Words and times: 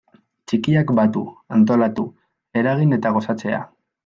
Txikiak 0.51 0.93
batu, 0.99 1.21
antolatu, 1.57 2.07
eragin 2.63 2.99
eta 3.01 3.15
gozatzea. 3.21 3.63